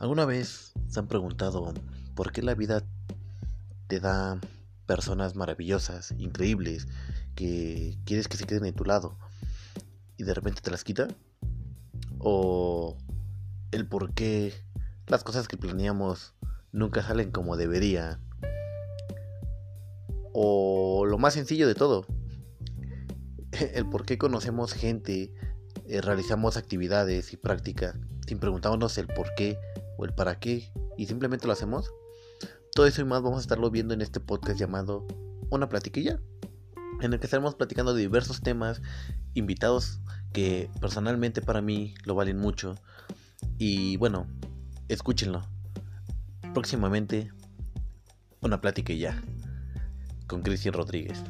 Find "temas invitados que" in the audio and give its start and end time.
38.40-40.70